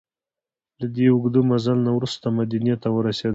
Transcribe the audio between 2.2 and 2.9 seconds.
مدینې ته